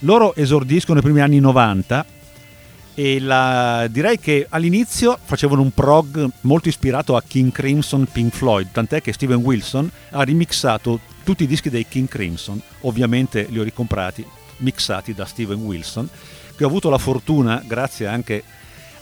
Loro 0.00 0.34
esordiscono 0.34 0.94
nei 0.94 1.02
primi 1.02 1.20
anni 1.20 1.40
90 1.40 2.04
e 2.94 3.20
la- 3.20 3.86
direi 3.88 4.18
che 4.18 4.46
all'inizio 4.48 5.18
facevano 5.22 5.62
un 5.62 5.70
prog 5.72 6.28
molto 6.42 6.68
ispirato 6.68 7.16
a 7.16 7.22
King 7.26 7.50
Crimson 7.52 8.06
Pink 8.10 8.34
Floyd, 8.34 8.68
tant'è 8.70 9.00
che 9.00 9.12
Steven 9.12 9.38
Wilson 9.38 9.90
ha 10.10 10.24
remixato 10.24 11.00
tutti 11.24 11.44
i 11.44 11.46
dischi 11.46 11.70
dei 11.70 11.86
King 11.88 12.08
Crimson, 12.08 12.60
ovviamente 12.80 13.46
li 13.48 13.58
ho 13.58 13.62
ricomprati, 13.62 14.24
mixati 14.58 15.14
da 15.14 15.24
Steven 15.24 15.58
Wilson, 15.58 16.08
che 16.62 16.68
ho 16.68 16.70
avuto 16.70 16.90
la 16.90 16.98
fortuna, 16.98 17.60
grazie 17.66 18.06
anche 18.06 18.44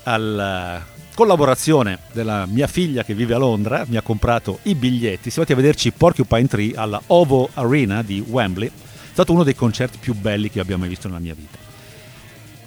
alla 0.04 0.82
collaborazione 1.14 1.98
della 2.12 2.46
mia 2.46 2.66
figlia 2.66 3.04
che 3.04 3.14
vive 3.14 3.34
a 3.34 3.38
Londra, 3.38 3.84
mi 3.86 3.98
ha 3.98 4.02
comprato 4.02 4.60
i 4.62 4.74
biglietti, 4.74 5.28
siamo 5.28 5.46
andati 5.46 5.52
a 5.52 5.56
vederci 5.56 5.92
Porcupine 5.92 6.48
Tree 6.48 6.72
alla 6.74 7.02
Ovo 7.08 7.50
Arena 7.52 8.02
di 8.02 8.24
Wembley, 8.26 8.68
è 8.68 8.72
stato 9.12 9.32
uno 9.32 9.42
dei 9.42 9.54
concerti 9.54 9.98
più 9.98 10.14
belli 10.14 10.48
che 10.48 10.60
abbia 10.60 10.78
mai 10.78 10.88
visto 10.88 11.06
nella 11.08 11.20
mia 11.20 11.34
vita. 11.34 11.58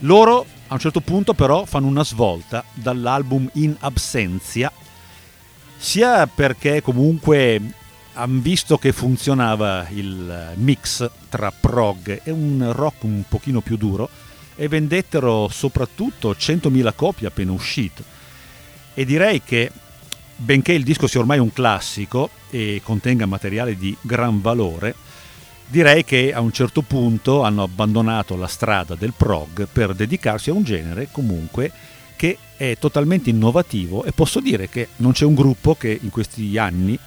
Loro 0.01 0.45
a 0.67 0.73
un 0.73 0.79
certo 0.79 1.01
punto 1.01 1.33
però 1.33 1.65
fanno 1.65 1.87
una 1.87 2.03
svolta 2.03 2.63
dall'album 2.73 3.49
In 3.53 3.75
Absentia, 3.79 4.71
sia 5.75 6.27
perché 6.27 6.83
comunque 6.83 7.59
hanno 8.13 8.41
visto 8.41 8.77
che 8.77 8.91
funzionava 8.91 9.87
il 9.89 10.51
mix 10.53 11.09
tra 11.29 11.51
prog 11.51 12.21
e 12.23 12.29
un 12.29 12.71
rock 12.73 13.03
un 13.05 13.23
pochino 13.27 13.61
più 13.61 13.75
duro 13.75 14.07
e 14.55 14.67
vendettero 14.67 15.47
soprattutto 15.49 16.31
100.000 16.31 16.93
copie 16.95 17.27
appena 17.27 17.51
uscito. 17.51 18.03
E 18.93 19.05
direi 19.05 19.41
che 19.43 19.71
benché 20.35 20.73
il 20.73 20.83
disco 20.83 21.07
sia 21.07 21.19
ormai 21.19 21.39
un 21.39 21.51
classico 21.53 22.29
e 22.49 22.81
contenga 22.83 23.25
materiale 23.25 23.77
di 23.77 23.95
gran 24.01 24.41
valore, 24.41 24.95
direi 25.67 26.03
che 26.03 26.33
a 26.33 26.41
un 26.41 26.51
certo 26.51 26.81
punto 26.81 27.43
hanno 27.43 27.63
abbandonato 27.63 28.35
la 28.35 28.47
strada 28.47 28.95
del 28.95 29.13
prog 29.15 29.67
per 29.71 29.93
dedicarsi 29.93 30.49
a 30.49 30.53
un 30.53 30.63
genere 30.63 31.07
comunque 31.11 31.71
che 32.15 32.37
è 32.55 32.77
totalmente 32.79 33.29
innovativo 33.29 34.03
e 34.03 34.11
posso 34.11 34.39
dire 34.39 34.69
che 34.69 34.89
non 34.97 35.13
c'è 35.13 35.25
un 35.25 35.33
gruppo 35.33 35.75
che 35.75 35.97
in 36.01 36.09
questi 36.09 36.57
anni 36.57 36.97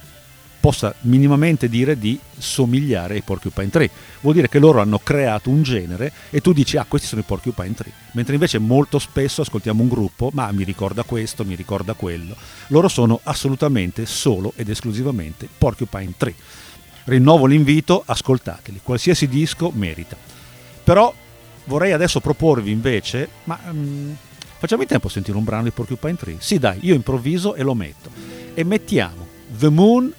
possa 0.67 0.93
minimamente 1.03 1.69
dire 1.69 1.97
di 1.97 2.19
somigliare 2.37 3.13
ai 3.13 3.21
Porcupine 3.21 3.69
Tree. 3.69 3.89
Vuol 4.19 4.33
dire 4.33 4.49
che 4.49 4.59
loro 4.59 4.81
hanno 4.81 4.99
creato 4.99 5.49
un 5.49 5.63
genere 5.63 6.11
e 6.29 6.41
tu 6.41 6.51
dici 6.51 6.75
ah 6.75 6.83
questi 6.85 7.07
sono 7.07 7.21
i 7.21 7.23
Porcupine 7.23 7.73
Tree, 7.73 7.93
mentre 8.11 8.33
invece 8.33 8.57
molto 8.57 8.99
spesso 8.99 9.39
ascoltiamo 9.43 9.81
un 9.81 9.87
gruppo 9.87 10.29
ma 10.33 10.51
mi 10.51 10.65
ricorda 10.65 11.03
questo, 11.03 11.45
mi 11.45 11.55
ricorda 11.55 11.93
quello. 11.93 12.35
Loro 12.67 12.89
sono 12.89 13.21
assolutamente 13.23 14.05
solo 14.05 14.51
ed 14.57 14.67
esclusivamente 14.67 15.47
Porcupine 15.57 16.13
Tree. 16.17 16.35
Rinnovo 17.05 17.45
l'invito, 17.45 18.03
ascoltateli, 18.05 18.81
qualsiasi 18.83 19.29
disco 19.29 19.71
merita. 19.73 20.17
Però 20.83 21.13
vorrei 21.63 21.93
adesso 21.93 22.19
proporvi 22.19 22.71
invece, 22.71 23.29
ma 23.45 23.57
mm, 23.71 24.11
facciamo 24.57 24.81
in 24.81 24.89
tempo 24.89 25.07
a 25.07 25.11
sentire 25.11 25.37
un 25.37 25.45
brano 25.45 25.63
di 25.63 25.71
Porcupine 25.71 26.17
Tree? 26.17 26.35
Sì 26.39 26.59
dai, 26.59 26.79
io 26.81 26.93
improvviso 26.93 27.55
e 27.55 27.63
lo 27.63 27.73
metto. 27.73 28.09
E 28.53 28.65
mettiamo 28.65 29.27
The 29.57 29.69
Moon 29.69 30.13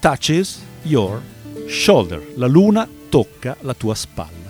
Touches 0.00 0.62
Your 0.84 1.20
Shoulder, 1.68 2.22
la 2.36 2.46
luna 2.46 2.88
tocca 3.10 3.54
la 3.60 3.74
tua 3.74 3.94
spalla. 3.94 4.49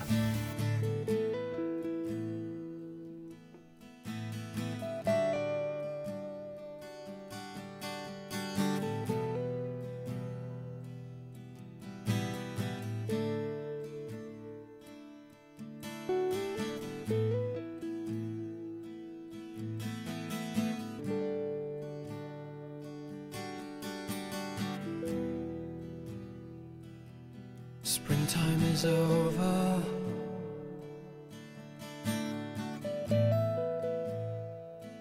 Is 28.73 28.85
over. 28.85 29.83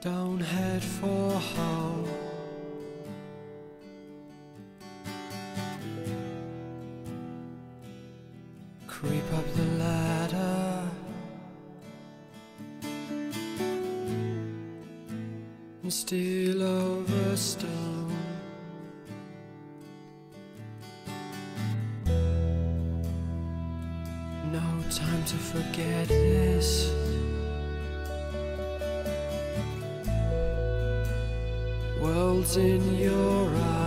Don't 0.00 0.40
head 0.40 0.82
for 0.82 1.30
home. 1.54 2.19
Time 25.00 25.24
to 25.24 25.36
forget 25.36 26.08
this. 26.08 26.92
World's 32.00 32.56
in 32.56 32.98
your 32.98 33.48
eyes. 33.56 33.79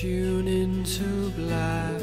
Tune 0.00 0.48
into 0.48 1.30
black. 1.36 2.00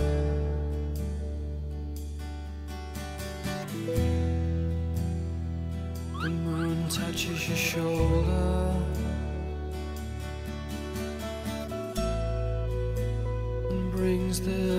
The 6.21 6.29
moon 6.29 6.87
touches 6.87 7.49
your 7.49 7.57
shoulder. 7.57 8.75
And 13.69 13.91
brings 13.91 14.39
the 14.39 14.70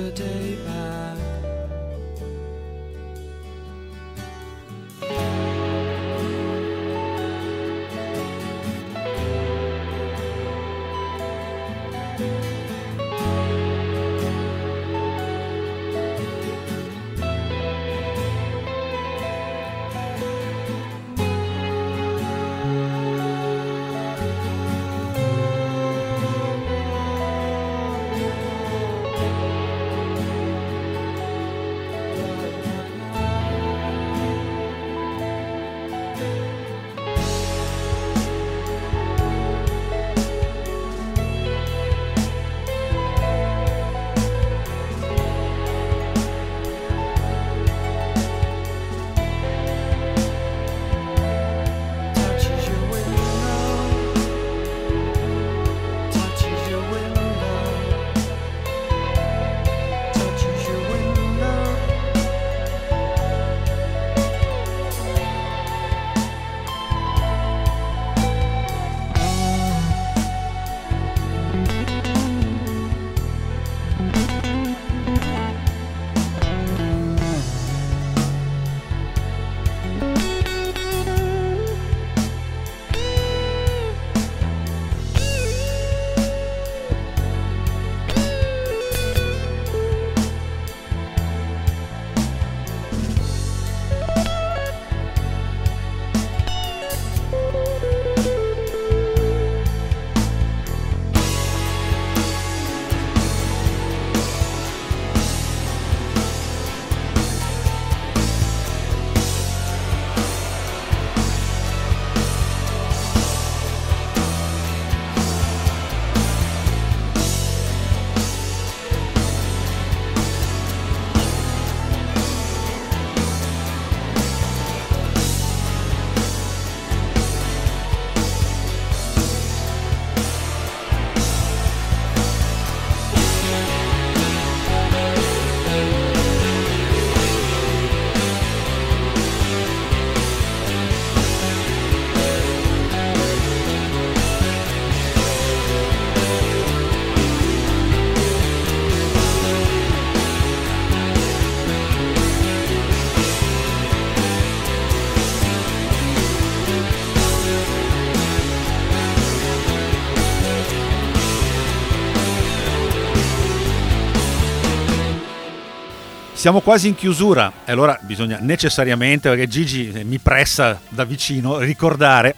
Siamo 166.42 166.58
quasi 166.58 166.88
in 166.88 166.96
chiusura 166.96 167.52
e 167.64 167.70
allora 167.70 167.96
bisogna 168.02 168.38
necessariamente, 168.40 169.28
perché 169.28 169.46
Gigi 169.46 169.92
mi 170.02 170.18
pressa 170.18 170.80
da 170.88 171.04
vicino, 171.04 171.60
ricordare 171.60 172.34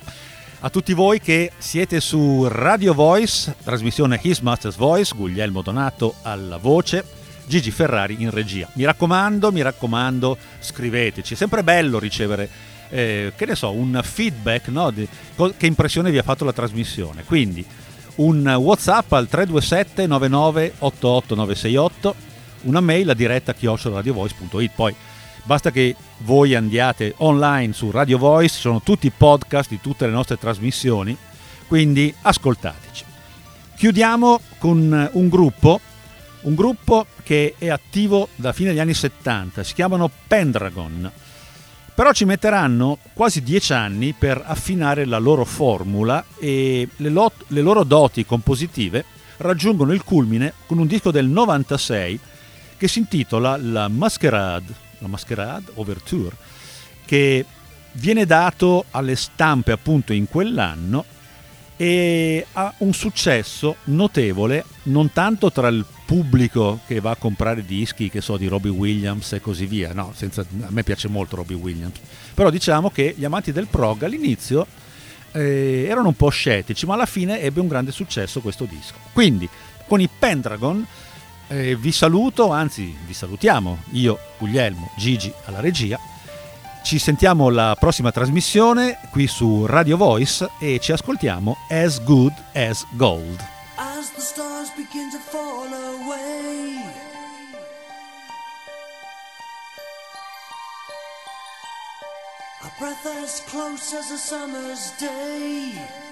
a 0.61 0.69
tutti 0.69 0.93
voi 0.93 1.21
che 1.21 1.53
siete 1.57 2.01
su 2.01 2.47
Radio 2.47 2.93
Voice, 2.93 3.57
trasmissione 3.65 4.21
His 4.21 4.41
Master's 4.41 4.77
Voice, 4.77 5.15
Guglielmo 5.17 5.63
Donato 5.63 6.17
alla 6.21 6.59
voce, 6.59 7.03
Gigi 7.47 7.71
Ferrari 7.71 8.17
in 8.19 8.29
regia. 8.29 8.69
Mi 8.75 8.85
raccomando, 8.85 9.51
mi 9.51 9.63
raccomando, 9.63 10.37
scriveteci. 10.61 11.33
È 11.33 11.37
sempre 11.39 11.65
bello 11.65 11.99
ricevere, 11.99 12.47
eh, 12.91 13.33
che 13.35 13.47
ne 13.47 13.55
so, 13.55 13.73
un 13.73 13.99
feedback, 14.05 14.69
no? 14.69 14.91
di- 14.91 15.09
che 15.57 15.67
impressione 15.67 16.11
vi 16.11 16.19
ha 16.19 16.23
fatto 16.23 16.45
la 16.45 16.53
trasmissione. 16.53 17.25
Quindi 17.25 17.65
un 18.17 18.47
WhatsApp 18.47 19.11
al 19.13 19.29
327 19.29 20.07
99 20.07 20.75
88 20.81 21.35
968, 21.37 22.33
una 22.65 22.81
mail 22.81 23.11
a 23.11 23.15
diretta 23.15 23.55
chioccioradiovoice.it. 23.55 24.71
Poi 24.75 24.95
basta 25.45 25.71
che 25.71 25.95
voi 26.19 26.55
andiate 26.55 27.15
online 27.19 27.73
su 27.73 27.91
Radio 27.91 28.19
Voice, 28.19 28.59
sono 28.59 28.83
tutti 28.83 29.07
i 29.07 29.13
podcast 29.17 29.71
di 29.71 29.81
tutte 29.81 30.07
le 30.07 30.13
nostre 30.13 30.39
trasmissioni, 30.39 31.17
quindi 31.67 32.13
ascoltateci. 32.23 33.05
Chiudiamo 33.77 34.41
con 34.59 35.11
un 35.13 35.29
gruppo, 35.29 35.81
un 36.43 36.55
gruppo 36.55 37.07
che 37.23 37.55
è 37.59 37.69
attivo 37.69 38.29
da 38.37 38.53
fine 38.53 38.71
degli 38.71 38.79
anni 38.79 38.95
70, 38.95 39.63
si 39.63 39.75
chiamano 39.75 40.11
Pendragon. 40.27 41.11
Però 41.95 42.13
ci 42.13 42.25
metteranno 42.25 42.99
quasi 43.13 43.43
dieci 43.43 43.73
anni 43.73 44.15
per 44.19 44.43
affinare 44.45 45.05
la 45.05 45.19
loro 45.19 45.45
formula 45.45 46.25
e 46.41 46.89
le, 46.97 47.09
lo- 47.09 47.33
le 47.49 47.61
loro 47.61 47.85
doti 47.85 48.27
compositive 48.27 49.05
raggiungono 49.37 49.93
il 49.93 50.03
culmine 50.03 50.55
con 50.67 50.79
un 50.79 50.87
disco 50.87 51.11
del 51.13 51.27
96 51.27 52.19
che 52.77 52.89
si 52.89 53.01
intitola 53.01 53.57
La 53.57 53.89
Masquerade, 53.89 54.73
la 54.99 55.09
Masquerade 55.09 55.73
Overture, 55.75 56.37
che 57.05 57.45
viene 57.93 58.27
dato 58.27 58.87
alle 58.91 59.17
stampe 59.17 59.73
appunto 59.73 60.13
in 60.13 60.29
quell'anno 60.29 61.05
e 61.77 62.47
ha 62.53 62.73
un 62.79 62.93
successo 62.93 63.77
notevole 63.85 64.65
non 64.85 65.13
tanto 65.13 65.51
tra 65.51 65.69
il 65.69 65.85
pubblico 66.07 66.81
che 66.87 67.01
va 67.01 67.11
a 67.11 67.17
comprare 67.17 67.65
dischi 67.65 68.11
che 68.11 68.21
so 68.21 68.37
di 68.37 68.47
Robbie 68.47 68.71
Williams 68.71 69.33
e 69.33 69.41
così 69.41 69.67
via 69.67 69.93
no, 69.93 70.13
senza- 70.15 70.43
a 70.43 70.71
me 70.71 70.85
piace 70.85 71.09
molto 71.09 71.35
Robbie 71.35 71.57
Williams 71.57 71.99
però 72.33 72.51
diciamo 72.51 72.91
che 72.91 73.15
gli 73.17 73.25
amanti 73.25 73.51
del 73.51 73.67
prog 73.67 74.05
all'inizio 74.05 74.67
eh, 75.35 75.87
erano 75.89 76.09
un 76.09 76.15
po' 76.15 76.29
scettici 76.29 76.87
ma 76.87 76.95
alla 76.95 77.07
fine 77.07 77.41
ebbe 77.41 77.61
un 77.61 77.69
grande 77.69 77.93
successo 77.93 78.41
questo 78.41 78.65
disco. 78.65 78.95
Quindi 79.13 79.49
con 79.87 80.01
i 80.01 80.09
Pendragon 80.09 80.87
eh, 81.49 81.77
vi 81.77 81.93
saluto 81.93 82.51
anzi 82.51 82.97
vi 83.07 83.15
salutiamo 83.15 83.79
io 83.93 84.19
Guglielmo 84.39 84.91
Gigi 84.97 85.33
alla 85.45 85.61
regia 85.61 85.99
ci 86.85 86.99
sentiamo 86.99 87.49
la 87.49 87.75
prossima 87.81 88.13
trasmissione 88.13 88.99
qui 89.11 89.27
su 89.27 89.65
Radio 89.65 89.97
Voice 89.97 90.51
e 90.59 90.79
ci 90.81 90.93
ascoltiamo 90.93 91.57
As 91.71 91.99
Good 92.05 92.35
as 92.53 92.85
Gold. 92.91 93.41
As 93.77 94.13
the 94.13 94.21
stars 94.21 94.71
begin 94.77 95.11
to 95.11 95.19
fall 95.19 95.67
away. 95.73 96.77
A 102.61 102.71
breath 102.79 103.07
as 103.07 103.43
close 103.47 103.97
as 103.97 104.11
a 104.11 104.19
summer's 104.19 104.93
day. 104.99 106.04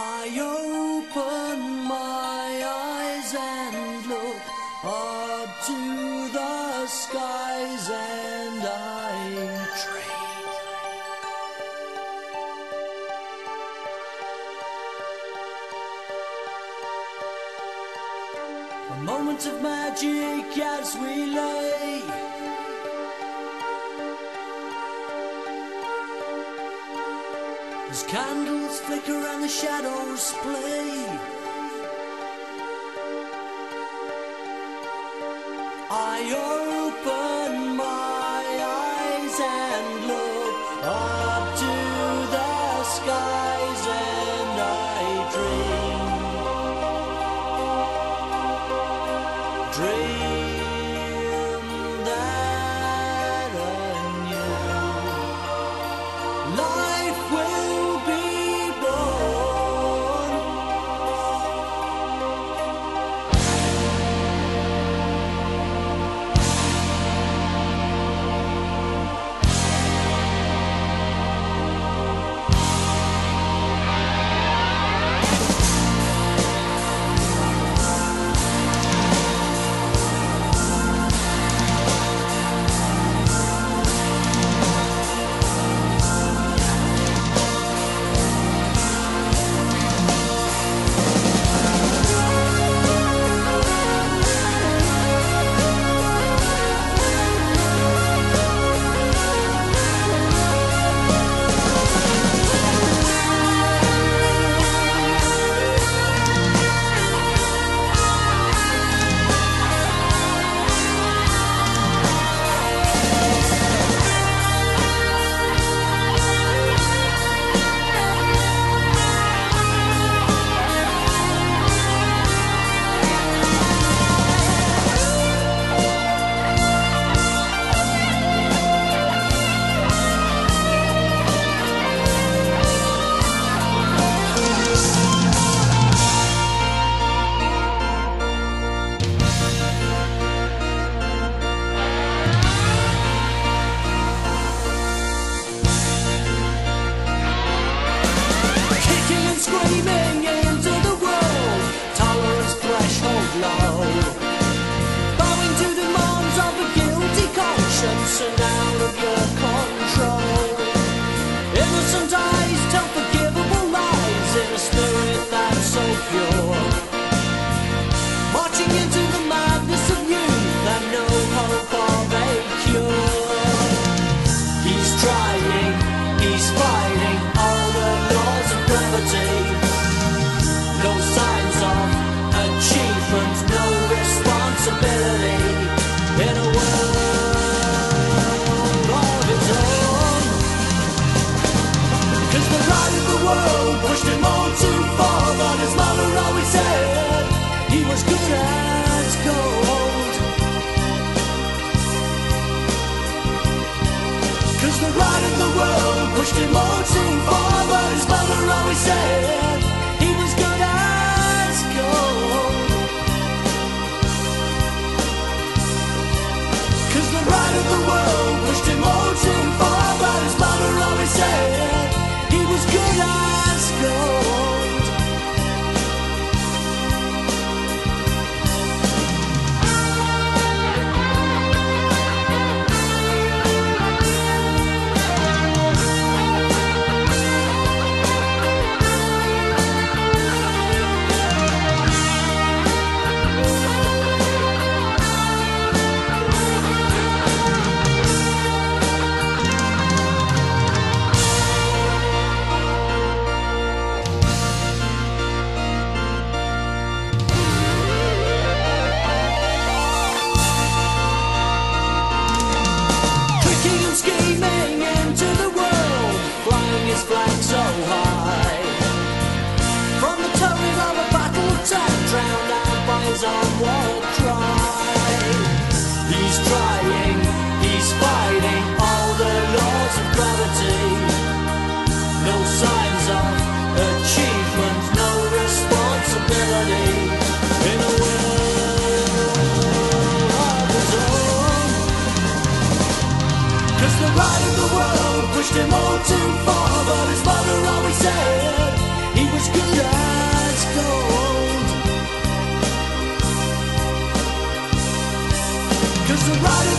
I 0.00 0.30
open 0.38 1.58
my 1.82 2.62
eyes 2.64 3.34
and 3.34 4.06
look 4.06 4.42
up 4.84 5.48
to 5.66 6.28
the 6.32 6.86
skies 6.86 7.90
and 7.90 8.62
I 8.62 9.18
dream. 9.82 10.48
A 18.92 18.96
moment 19.02 19.46
of 19.46 19.60
magic 19.60 20.58
as 20.58 20.96
we 20.96 21.26
lay. 21.26 22.02
As 27.90 28.02
candles 28.04 28.67
flicker 28.88 29.12
and 29.12 29.44
the 29.44 29.48
shadows 29.48 30.32
play. 30.40 31.04
I 35.90 36.67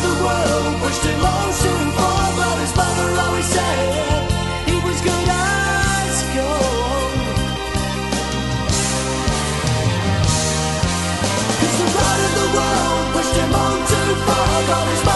the 0.10 0.24
world 0.24 0.76
pushed 0.82 1.04
him 1.04 1.22
on 1.22 1.48
too 1.62 1.82
far, 1.98 2.26
but 2.38 2.58
his 2.64 2.74
mother 2.76 3.10
always 3.24 3.46
said. 3.46 3.80
He 4.70 4.76
was 4.88 4.98
good 5.02 5.28
as 5.30 6.14
the 11.82 11.90
of 12.26 12.32
the 12.42 12.48
world 12.58 13.04
pushed 13.14 13.36
him 13.42 13.54
on 13.54 13.78
too 13.92 14.12
far, 14.26 15.09